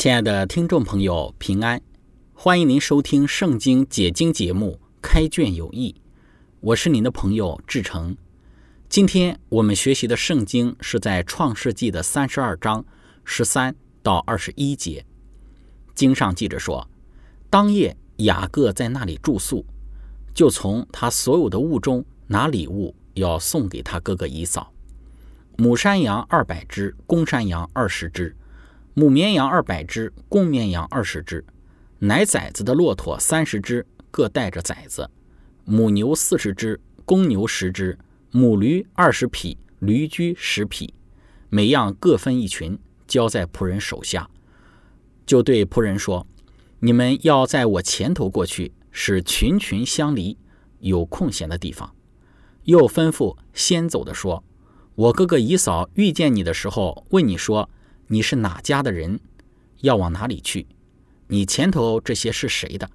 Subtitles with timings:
[0.00, 1.78] 亲爱的听众朋友，平安！
[2.32, 5.94] 欢迎您收听《圣经解经》节目《开卷有益》，
[6.60, 8.16] 我是您的朋友志成。
[8.88, 12.82] 今天我们学习的圣经是在《创世纪》的三十二章
[13.24, 15.04] 十三到二十一节。
[15.94, 16.88] 经上记着说，
[17.50, 19.66] 当夜雅各在那里住宿，
[20.34, 24.72] 就从他所有的物中拿礼物，要送给他哥哥以扫：
[25.58, 28.34] 母山羊二百只，公山羊二十只。
[28.92, 31.44] 母绵羊二百只，公绵羊二十只，
[32.00, 35.04] 奶崽子的骆驼三十只，各带着崽子；
[35.64, 37.96] 母牛四十只，公牛十只，
[38.32, 40.92] 母驴二十匹，驴驹十匹，
[41.48, 44.28] 每样各分一群，交在仆人手下。
[45.24, 46.26] 就对仆人说
[46.80, 50.36] ：“你们要在我前头过去，使群群相离，
[50.80, 51.94] 有空闲的地方。”
[52.64, 54.42] 又吩咐先走的说
[54.96, 57.70] ：“我哥哥姨嫂遇见你的时候，问你说。”
[58.12, 59.20] 你是哪家的人？
[59.82, 60.66] 要往哪里去？
[61.28, 62.90] 你前头这些是谁的？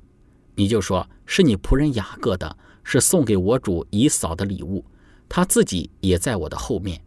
[0.55, 4.83] 你就说是你仆人雅各的，是送给我主以扫的礼物。
[5.29, 7.01] 他自己也在我的后面。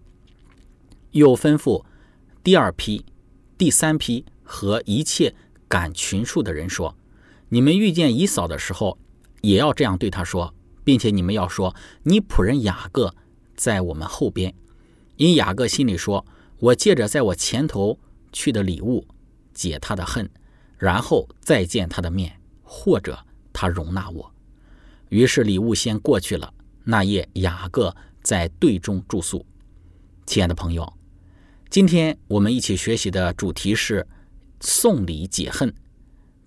[1.10, 1.84] 又吩咐
[2.42, 3.04] 第二批、
[3.58, 5.34] 第三批和一切
[5.68, 6.96] 赶群数的人说：
[7.50, 8.96] 你们遇见以扫的时候，
[9.42, 13.14] 也要这样对他说，并且你们要说：你仆人雅各
[13.54, 14.54] 在我们后边。
[15.16, 16.24] 因雅各心里说。
[16.58, 17.98] 我借着在我前头
[18.32, 19.06] 去的礼物
[19.54, 20.28] 解他的恨，
[20.76, 23.18] 然后再见他的面，或者
[23.52, 24.32] 他容纳我。
[25.08, 26.52] 于是礼物先过去了。
[26.84, 29.44] 那夜雅各在队中住宿。
[30.24, 30.90] 亲爱的朋友，
[31.68, 34.06] 今天我们一起学习的主题是
[34.60, 35.72] 送礼解恨。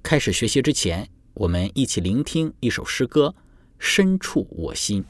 [0.04, 3.36] 开始学习之前，我们一起聆听一首诗歌，
[3.78, 5.06] 深处我心。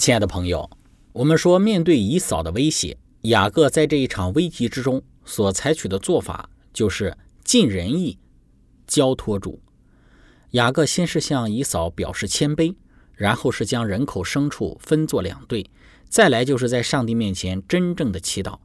[0.00, 0.70] 亲爱的朋友，
[1.12, 7.14] 我们说，面对以扫的威胁，雅各在这一场危机之中所采取的做法，就是
[7.44, 8.18] 尽人意，
[8.86, 9.60] 交托主。
[10.52, 12.74] 雅各先是向以扫表示谦卑，
[13.12, 15.66] 然后是将人口牲畜分作两队，
[16.08, 18.58] 再来就是在上帝面前真正的祈祷。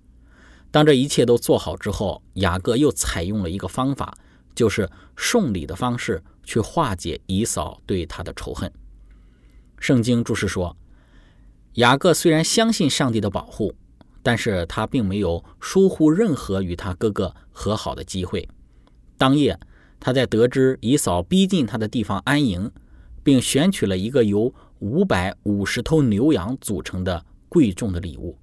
[0.72, 4.18] 当这一切都做好之后，雅各又采用了一个方法，
[4.56, 8.72] 就是送礼的方式去化解以扫对他的仇恨。
[9.78, 10.74] 圣经注释说。
[11.76, 13.74] 雅各虽然相信上帝的保护，
[14.24, 18.48] 但是他并没有疏忽任何与他哥哥和好的机会。
[19.18, 19.60] 当夜，
[20.00, 22.72] 他在得知以扫逼近他的地方安营，
[23.24, 28.38] 并选取了一个由五百五十头牛羊组成的贵重的礼物。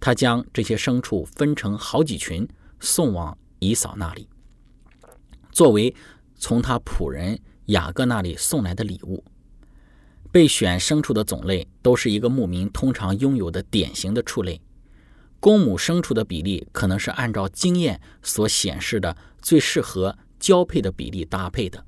[0.00, 2.48] 他将这些牲畜分成好几群，
[2.80, 4.26] 送往以扫那里，
[5.52, 5.94] 作为
[6.34, 9.22] 从他仆人雅各那里送来的礼物。
[10.34, 14.60] 备选牲畜的种类都是一个牧民通常拥有的典型的畜类，
[15.38, 21.86] 公母牲畜的比例可能是按照经验所显示的最适合交配的比例搭配的。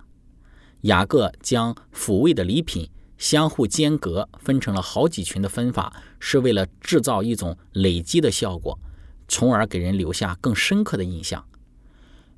[0.82, 2.88] 雅各将抚慰的礼品
[3.18, 8.78] 相互间隔分成了好几群的分法，是为了制造一种累积的效果，
[9.26, 11.44] 从而给人留下更深刻的印象。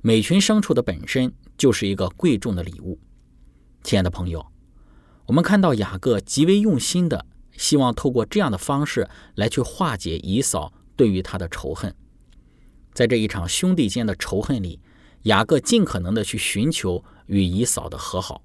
[0.01, 2.97] 每群牲畜的本身就是一个贵重的礼物，
[3.83, 4.43] 亲爱的朋友。
[5.29, 7.23] 我们看到雅各极为用心的，
[7.55, 11.93] 希望透过这样的方式来去化解以扫对于他的仇恨。
[12.95, 14.79] 在这一场兄弟间的仇恨里，
[15.23, 18.41] 雅各尽可能的去寻求与以扫的和好。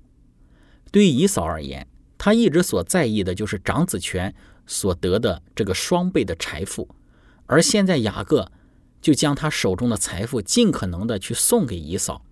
[0.93, 1.89] 对于以扫而言，
[2.19, 4.35] 他一直所在意的就是长子权
[4.67, 6.87] 所得的这个双倍的财富，
[7.47, 8.53] 而现在雅各
[9.01, 12.27] 就将他手中的财富尽可能的去送给以扫。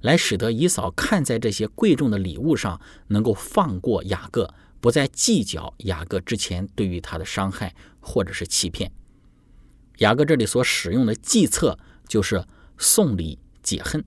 [0.00, 8.90] 来使得以扫看在这些贵重的礼物上，能够放过雅各，不再计较雅各之前对于他的伤害或者是欺骗。
[9.98, 11.78] 雅各这里所使用的计策
[12.08, 12.44] 就是
[12.78, 14.02] 送礼解恨，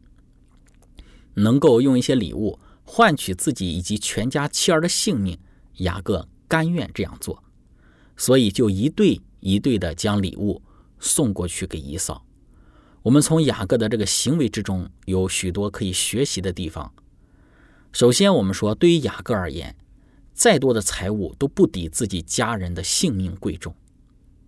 [1.36, 5.38] 能够用一些礼物换取自己以及全家妻儿的性命，
[5.78, 7.44] 雅各甘愿这样做，
[8.18, 10.64] 所以就一对一对的将礼物
[11.00, 12.26] 送过去给以扫。
[13.04, 16.92] 我们从雅各的这个行为之中有许多可以学习的地方。
[17.92, 19.76] 首先，我们说，对于雅各而言，
[20.34, 23.76] 再多的财物都不抵自己家人的性命贵重。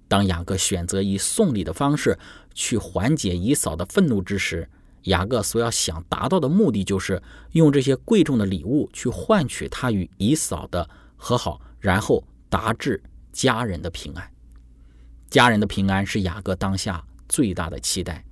[0.07, 2.17] 当雅各选择以送礼的方式
[2.53, 4.69] 去缓解以嫂的愤怒之时，
[5.03, 7.21] 雅各所要想达到的目的就是
[7.51, 14.31] 用这些贵重的礼物去换取他与以嫂的和好，然后达至家人的平安。
[15.29, 18.23] 家人的平安是雅各当下最大的期待。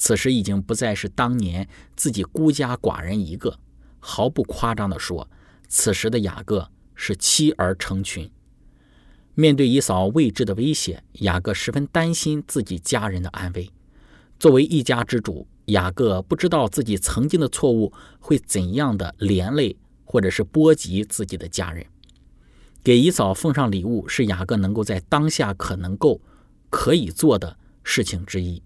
[0.00, 3.60] 此时已经不再是当年自己孤家寡人一个，
[3.98, 5.28] 毫不夸张地说，
[5.68, 8.30] 此时的雅各是妻儿成群。
[9.34, 13.70] 面对以嫂未知的威胁，雅各十分担心自己家人的安危。
[14.38, 19.76] 作为一家之主，雅各不知道自己曾经的错误会怎样的连累
[20.06, 21.84] 或者是波及自己的家人。
[22.82, 26.22] 给以嫂奉上礼物是雅各能够在当下可能够
[26.70, 28.62] 可以做的事情之一。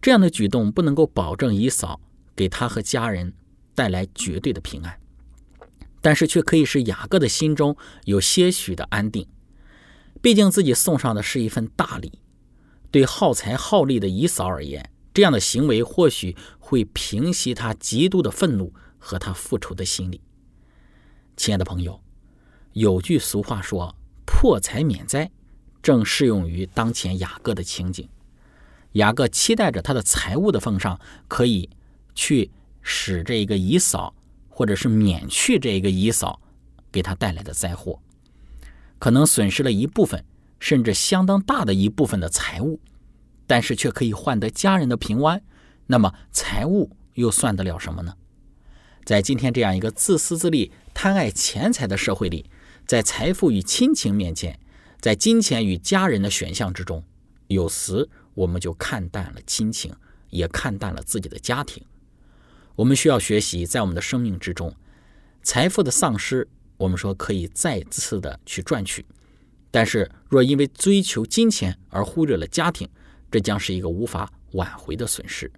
[0.00, 2.00] 这样的举动不能够保证姨嫂
[2.34, 3.34] 给他和家人
[3.74, 4.98] 带来绝对的平安，
[6.00, 9.26] 但是却可以使雅各的心中有些许的安定。
[10.22, 12.18] 毕竟自己送上的是一份大礼，
[12.90, 20.20] 对好财好利的姨嫂而言，这样的行为或许会平息他极度的愤怒和他复仇的心理。
[21.36, 22.00] 亲爱的朋友，
[22.72, 23.94] 有句俗话说
[24.26, 25.30] “破财免灾”，
[25.82, 28.06] 正适用于当前雅各的情景。
[28.92, 31.70] 雅各期待着他的财物的奉上可以
[32.14, 32.50] 去
[32.82, 34.14] 使这个以扫，
[34.48, 36.40] 或者是免去这个以扫
[36.90, 38.00] 给他带来的灾祸，
[38.98, 40.24] 可能损失了一部分，
[40.58, 42.80] 甚至相当大的一部分的财物，
[43.46, 45.40] 但是却可以换得家人的平安。
[45.86, 48.14] 那么财物又算得了什么呢？
[49.04, 52.50] 在今天这样一个自私自利、贪爱钱财的社会里，
[52.86, 54.58] 在财富与亲情面前，
[55.00, 57.04] 在金钱与家人的选项之中，
[57.46, 58.08] 有时。
[58.40, 59.94] 我们就看淡了亲情，
[60.30, 61.84] 也看淡了自己的家庭。
[62.74, 64.74] 我们需要学习，在我们的生命之中，
[65.42, 69.02] 财富的丧失，我们说可以再次的去赚取；
[69.70, 72.88] 但是若因为追求金钱而忽略了家庭，
[73.30, 75.52] 这将是一个无法挽回的损失。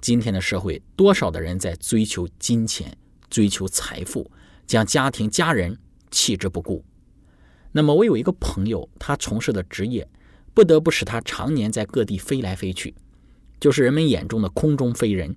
[0.00, 2.98] 今天的社会，多少的人在追求金钱、
[3.30, 4.28] 追求财富，
[4.66, 5.78] 将家庭、家人
[6.10, 6.84] 弃之不顾。
[7.70, 10.08] 那么，我有一个朋友，他从事的职业。
[10.54, 12.94] 不得不使他常年在各地飞来飞去，
[13.58, 15.34] 就是人们眼中的空中飞人，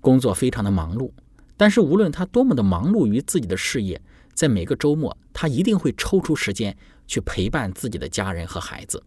[0.00, 1.10] 工作非常的忙碌。
[1.56, 4.00] 但是无论他多么的忙碌于自己的事业，
[4.34, 6.76] 在每个周末，他一定会抽出时间
[7.06, 9.02] 去陪伴自己的家人和孩子。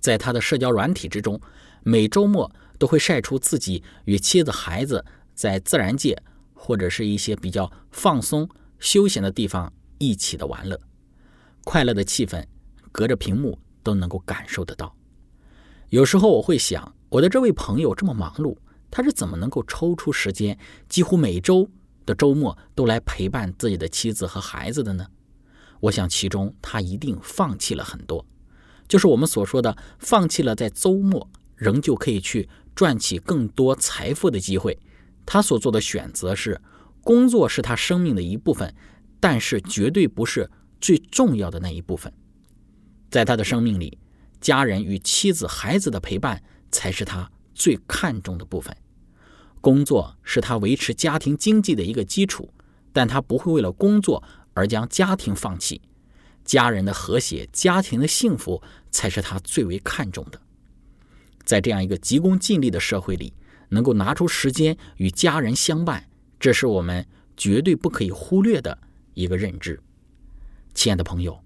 [0.00, 1.40] 在他的社交软体之中，
[1.82, 6.20] 每周末都会晒出自己与妻子、孩子在自然界
[6.52, 8.48] 或者是一些比较放松、
[8.78, 10.78] 休闲的地方一起的玩乐，
[11.64, 12.44] 快乐的气氛
[12.92, 14.92] 隔着屏幕都能够感受得到。
[15.90, 18.56] 有时候我会想，我的这位朋友这么忙碌，
[18.90, 21.70] 他是怎么能够抽出时间，几乎每周
[22.04, 25.06] 的周末都来陪伴自己的妻子和孩子的呢？
[25.80, 28.26] 我想，其中他一定放弃了很多，
[28.88, 34.76] 就是我们所说的放弃了在周末仍旧可以去赚取更多财富的机会。
[35.26, 36.60] 他所做的选择是，
[37.02, 38.74] 工作是他生命的一部分，
[39.20, 40.50] 但是绝对不是
[40.80, 42.12] 最重要的那一部分。
[43.14, 43.96] 在他的生命里，
[44.40, 46.42] 家人与妻子、孩子的陪伴
[46.72, 48.76] 才是他最看重的部分。
[49.60, 52.52] 工作是他维持家庭经济的一个基础，
[52.92, 54.20] 但他不会为了工作。
[54.54, 55.80] 而将家庭放弃，
[56.44, 60.40] 家人的和谐、家庭的幸福才是他最为看重的。
[61.44, 63.32] 在这样一个急功近利的社会里，
[63.68, 66.08] 能够拿出时间与家人相伴，
[66.40, 67.06] 这是我们
[67.36, 68.76] 绝对不可以忽略的
[69.14, 69.80] 一个认知。
[70.72, 71.43] 亲爱的朋友，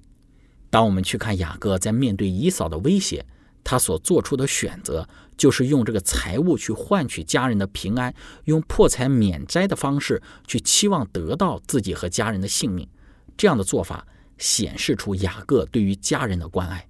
[0.70, 3.24] 当我们去看雅各在面对姨嫂的威胁，
[3.64, 12.88] 他所做出的选择就是用这个财物去换取家人的平安，用破财免灾的方式去期望得到自己和家人的性命。
[13.36, 14.06] 这样的做法
[14.36, 16.86] 显示出雅各对于家人的关爱，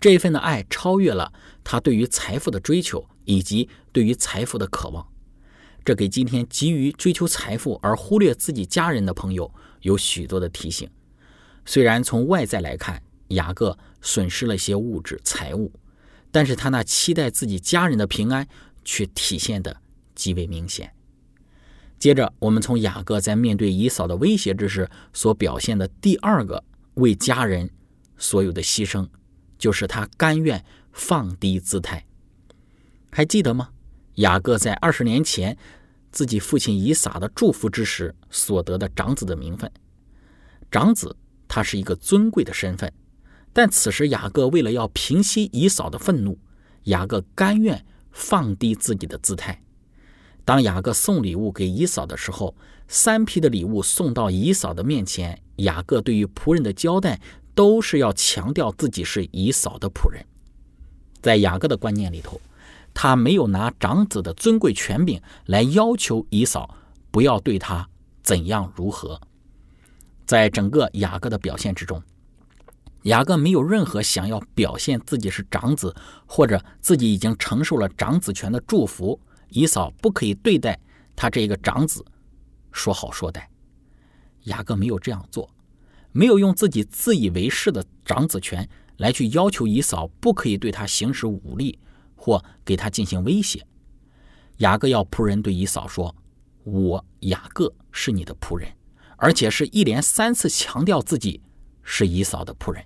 [0.00, 1.32] 这一份的爱超越了
[1.62, 5.06] 他对于财富的追求以及对于财富的渴望。
[5.84, 10.88] 这给今天急于追求财富而忽略自己家人的朋友有许多的提醒。
[11.64, 15.72] 虽然从外在来看，雅各损失了些物质财物，
[16.30, 18.46] 但是他那期待自己家人的平安
[18.84, 19.76] 却体现的
[20.14, 20.92] 极为明显。
[21.98, 26.64] 接着，我们从雅各在面对姨嫂的威胁之时所表现的第二个
[26.94, 27.70] 为家人
[28.18, 29.08] 所有的牺牲，
[29.56, 32.04] 就是他甘愿放低姿态。
[33.10, 33.70] 还记得吗？
[34.16, 35.56] 雅各在二十年前
[36.10, 39.70] 自己父亲以撒的祝福之时所得的长子的名分。
[40.70, 41.16] 长子，
[41.54, 42.90] 他是一个尊贵的身份，
[43.52, 46.38] 但此时雅各为了要平息以嫂的愤怒，
[46.84, 49.62] 雅各甘愿放低自己的姿态。
[50.46, 52.54] 当雅各送礼物给姨嫂的时候，
[52.88, 57.20] 三批的礼物送到姨嫂的面前，雅各对于仆人的交代
[57.54, 60.24] 都是要强调自己是姨嫂的仆人。
[61.20, 62.40] 在雅各的观念里头，
[62.94, 66.74] 他没有拿长子的尊贵权柄来要求姨嫂
[67.10, 67.86] 不要对他
[68.22, 69.20] 怎样如何。
[70.32, 72.02] 在整个雅各的表现之中，
[73.02, 79.20] 雅各没有任何想要表现自己是长子，或者自己已经承受了长子权的祝福。
[79.50, 80.80] 姨嫂不可以对待
[81.14, 82.02] 他这个长子
[82.72, 83.42] 说好说歹，
[84.44, 85.50] 雅各没有这样做，
[86.12, 91.78] 没有用自己自以为是的长子权来去要求姨嫂不可以对他行使武力
[92.16, 93.62] 或给他进行威胁。
[94.60, 96.16] 雅各要仆人对姨嫂说
[96.64, 98.66] ：“我雅各是你的仆人，
[99.22, 101.40] 而且是一连三次强调自己
[101.84, 102.84] 是姨嫂的仆人。”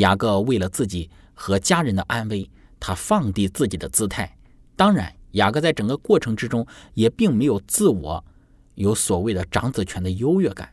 [0.00, 4.38] 雅各为了自己和家人的安危，他放低自己的姿态，
[4.74, 5.14] 当然。
[5.34, 8.24] 雅各在整个过程之中也并没有自我
[8.76, 10.72] 有所谓的长子权的优越感，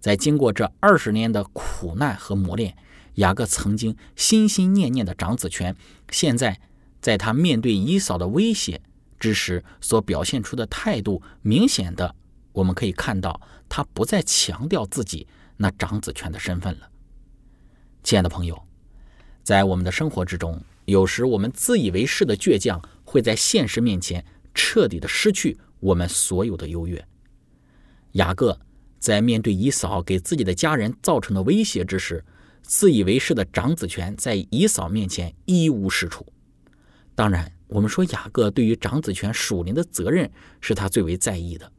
[0.00, 2.76] 在经过这二十年的苦难和磨练，
[3.14, 5.76] 雅各曾经心心念念的长子权，
[6.10, 6.60] 现在
[7.00, 8.82] 在他面对以扫的威胁
[9.20, 12.16] 之时所表现出的态度，明显的
[12.52, 15.26] 我们可以看到，他不再强调自己
[15.56, 16.90] 那长子权的身份了。
[18.02, 18.62] 亲爱的朋友，
[19.42, 22.80] 在我们的生活之中，有时我们自以为是的倔强。
[23.02, 27.04] 会在现实面前彻底的失去我们所有的优越。
[28.12, 28.56] 雅各
[29.00, 32.24] 在面对以嫂给自己的家人造成的威胁之时，
[32.62, 36.24] 自以为是的长子权在以嫂面前一无是处。
[37.16, 40.30] 当然，我们说雅各对于长子权属灵的责任
[40.60, 41.72] 是他最为在意的。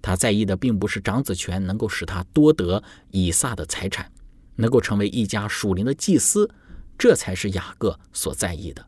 [0.00, 4.10] 他在意的并不是长子权能够使他多得以撒的财产，
[4.56, 6.48] 能够成为一家属灵的祭司，
[6.96, 8.86] 这才是雅各所在意的。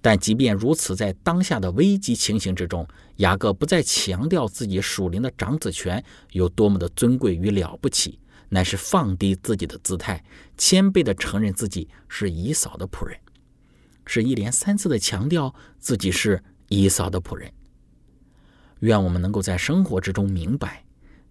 [0.00, 8.20] 但即便如此，在当下的危机情形之中，雅各不再强调自己属灵的长子权有多么的尊贵与了不起，
[8.50, 10.24] 乃是放低自己的姿态，
[10.56, 13.18] 谦卑地承认自己是以扫的仆人，
[14.06, 17.52] 是一连三次的强调自己是以扫的仆人。
[18.80, 20.84] 愿我们能够在生活之中明白，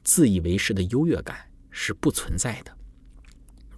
[0.03, 1.37] 自以为是的优越感
[1.69, 2.71] 是不存在的。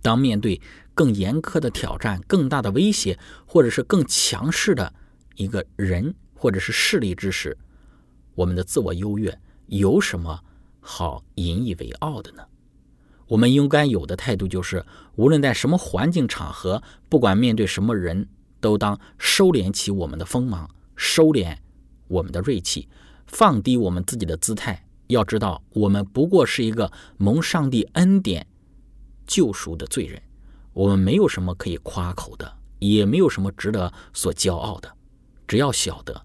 [0.02, 0.62] 当面对
[0.94, 4.94] 更严苛的挑战、更大的威胁，或者是更强势的
[5.36, 7.58] 一个人或者是势力之时，
[8.36, 10.42] 我们的自我优越有什么
[10.80, 12.44] 好引以为傲的呢？
[13.28, 14.84] 我们应该有的态度就是，
[15.16, 18.28] 无论在什么环境场合，不管面对什么人，
[18.60, 21.58] 都当收敛起我们的锋芒，收敛
[22.08, 22.88] 我们的锐气，
[23.30, 24.86] 放低我们自己的姿态。
[25.08, 28.46] 要知道，我们不过是一个蒙上帝恩典
[29.26, 30.22] 救赎的罪人，
[30.74, 34.92] 我们没有什么可以夸口的，也没有什么值得所骄傲的。
[35.48, 36.22] 只要晓得，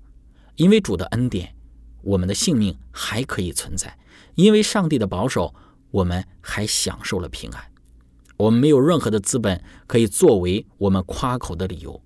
[0.57, 1.55] 因为主的恩典，
[2.03, 3.89] 我们的性命还可以存在；
[4.35, 5.55] 因为上帝的保守。
[5.95, 7.65] 我们还享受了平安，
[8.37, 12.03] 我们没有任何的资本可以作为我们夸口的理由。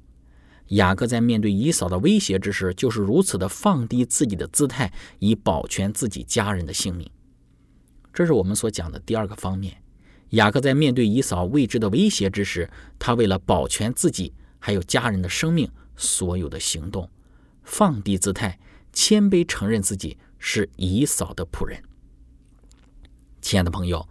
[0.69, 7.11] 雅各在面对以扫的威胁之时，就是如此的放低自己的姿态，以保全自己家人的性命。
[8.13, 9.83] 这是我们所讲的第二个方面。
[10.31, 17.09] 雅各在面对以扫未知的威胁之时，他为了保全自己还有家人的生命，所有的行动，
[17.63, 18.59] 放低姿态，
[18.93, 21.83] 谦卑承认自己是以扫的仆人。
[23.41, 24.07] 亲爱的朋友，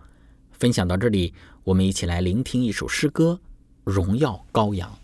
[0.51, 3.39] 分享到这里，我们一起来聆听一首诗歌
[3.91, 4.97] 《荣耀羔羊》。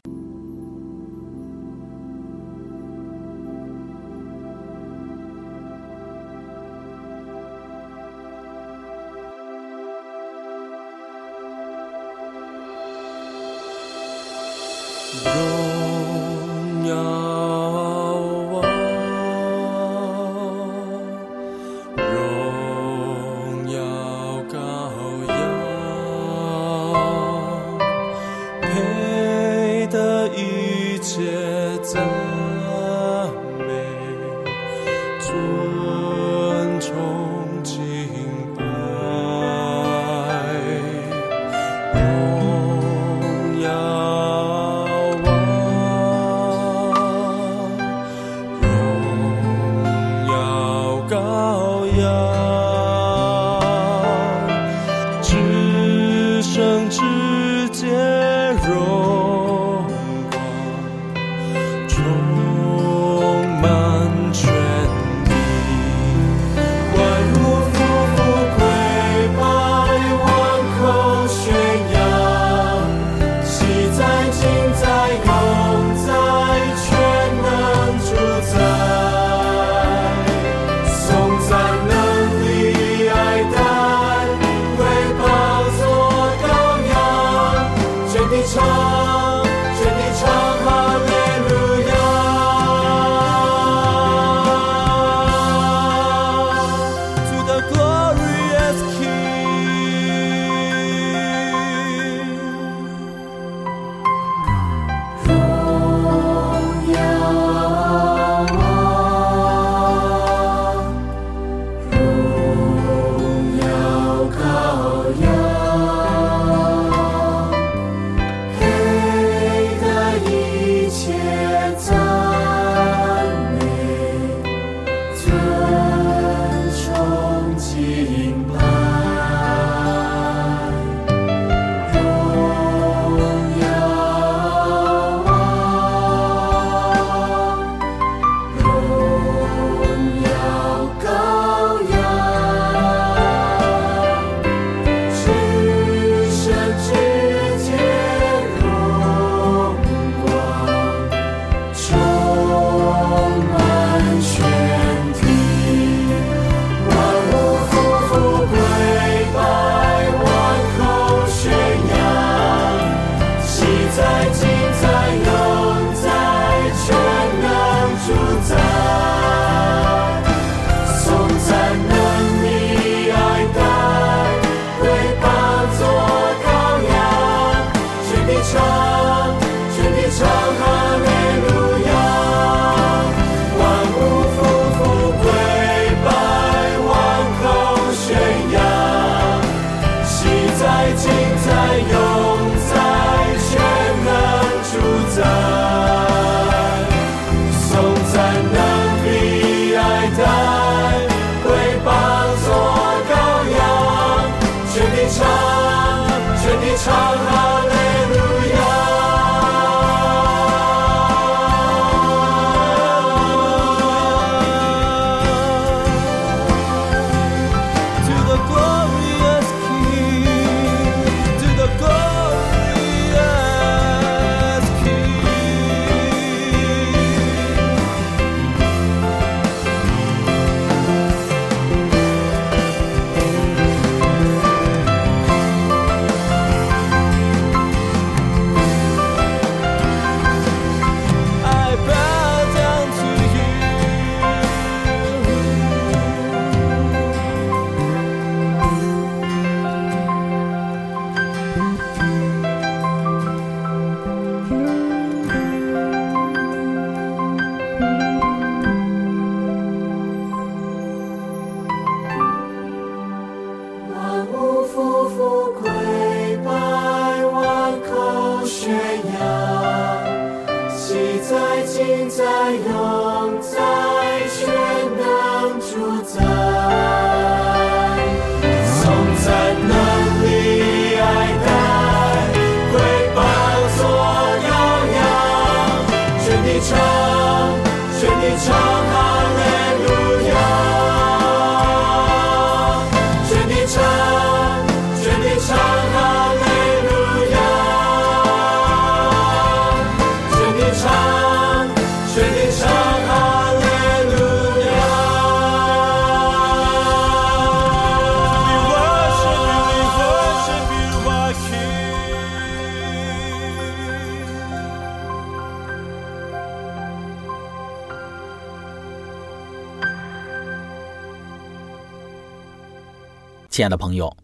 [323.54, 324.18] 亲爱的朋友，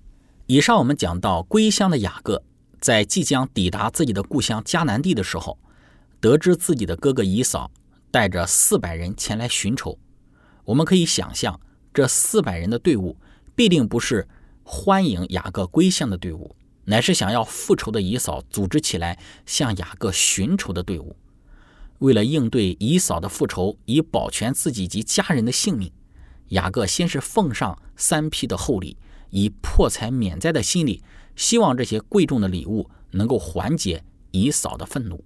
[0.48, 2.42] 以上我们讲到归乡的雅各，
[2.82, 5.56] 在即将抵达自己的故乡迦南地的时候，
[6.20, 7.70] 得知自己的哥哥以扫
[8.10, 10.00] 带着四百人前来寻仇。
[10.66, 11.62] 我们可以想象，
[11.94, 13.16] 这四百人的队伍
[13.54, 14.28] 必定不是
[14.64, 21.16] 欢迎雅各归乡的队伍，乃是想要复仇的以扫组织起来向雅各寻仇的队伍。
[22.00, 25.92] 为了应对以扫的复仇，以保全自己及家人的性命，
[26.48, 28.98] 雅各先是奉上三批的厚礼，
[29.30, 31.04] 以破财免灾的心理，
[31.36, 35.24] 希望这些贵重的礼物能够缓解以扫的愤怒。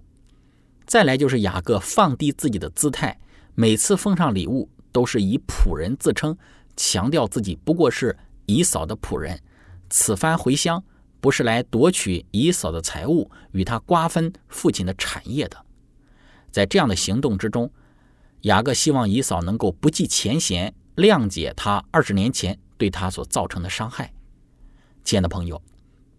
[0.86, 3.18] 再来就是雅各放低自己的姿态，
[3.54, 6.36] 每次奉上礼物都是以仆人自称，
[6.76, 9.40] 强调自己不过是以扫的仆人。
[9.88, 10.82] 此番回乡
[11.20, 15.56] 不是来夺取以扫的财物，与他瓜分父亲的产业的。
[16.50, 17.70] 在这样的行动之中，
[18.42, 24.12] 雅各希望以扫能够不计前嫌，谅解他二十年前对他所造成的伤害。
[25.04, 25.62] 亲爱的朋友，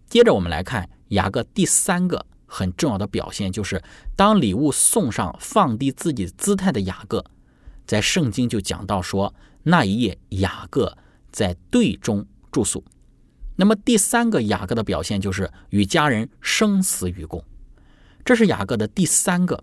[0.08, 3.80] 接着我们来看雅各第三个很重要的表现，就是
[4.16, 7.24] 当礼物送上，放低自己姿态的雅各，
[7.86, 10.98] 在圣经就讲到说，那一夜雅各
[11.30, 12.82] 在队中住宿。
[13.54, 17.44] 那么第三个雅各的表现就是与家人生死与共，
[18.24, 19.62] 这是雅各的第三个。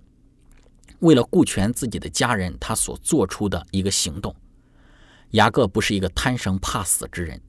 [1.00, 4.34] 为了顾全自己的家人，他所做出的一个行动。
[5.34, 7.42] 雅各不是一个贪生怕死之人，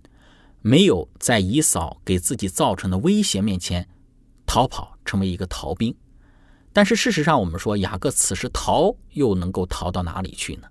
[0.63, 3.87] 没有在以扫给自己造成的威胁面前
[4.47, 5.95] 逃跑，成为一个逃兵。
[6.73, 10.69] 但是事实上，我们说雅各此时逃又能够逃到哪里去呢？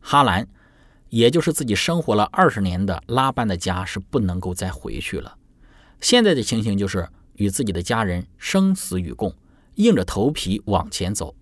[0.00, 0.48] 哈兰，
[1.10, 5.36] 也就是自己生活了二十年的拉班的家，是不能够再回去了。
[6.00, 9.32] 现在的情形就是与自己的家人生死与共，
[9.76, 11.36] 硬着头皮往前走。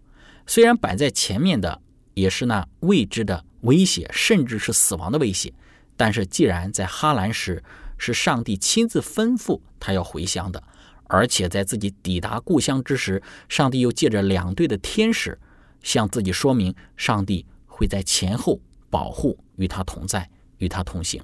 [0.47, 1.81] 虽然摆在前面的
[2.13, 5.53] 也是那未知的威胁，甚至是死亡的威胁，
[5.97, 7.63] 但是既然在哈兰时
[7.99, 10.63] 是上帝亲自吩咐他要回乡的，
[11.05, 15.39] 而且在自己抵达故乡之时，上帝又借着两队的天使
[15.83, 21.23] 向自己说明，上帝会在前后保护，与他同在，与他同行。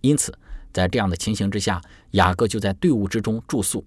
[0.00, 0.36] 因此，
[0.72, 1.80] 在这样的情形之下，
[2.12, 3.84] 雅各就在队伍之中住宿。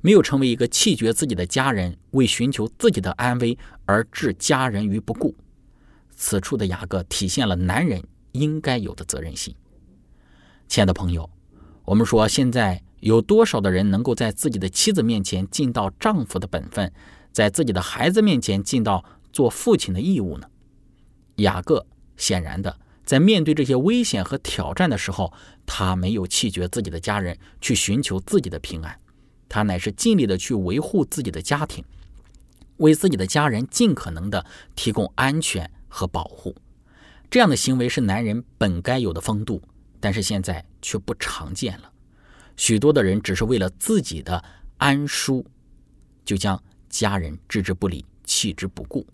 [0.00, 5.32] 没有成为一个弃绝自己的家人，为寻求自己的安危而置家人于不顾。
[6.22, 9.52] 此处的雅各体现了男人应该有的责任心。
[10.68, 11.28] 亲爱的朋友，
[11.84, 16.92] 我们说现在有多少的人能够在自己的妻子面前尽到丈夫的本分，
[17.32, 20.46] 在自己的孩子面前尽到做父亲的义务呢？
[21.38, 21.84] 雅各
[22.16, 25.32] 显然的，在面对这些危险和挑战的时候，
[25.66, 28.96] 他没有弃绝自己的家人，去寻求自己的平安。
[29.48, 31.84] 他乃是尽力的去维护自己的家庭，
[32.76, 36.56] 为自己的家人尽可能的提供安全和保护。
[37.30, 39.60] 这样的行为是男人本该有的风度，
[40.00, 41.92] 但是现在却不常见了。
[42.56, 44.42] 许多的人只是为了自己的
[44.78, 45.44] 安舒，
[46.24, 49.06] 就将家人置之不理、弃之不顾。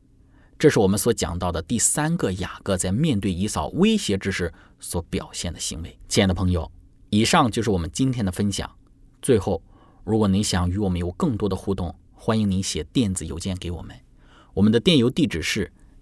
[0.57, 5.99] 这是我们所讲到的第三个雅各在面对以嫂威胁之时所表现的行为。
[6.09, 6.71] 亲爱的朋友，
[7.11, 8.71] 以上就是我们今天的分享。
[9.21, 9.61] 最后。
[10.05, 13.95] 如果您想与我们有更多的互动，欢迎您写电子邮件给我们。
[14.55, 15.71] 我们的电邮地址是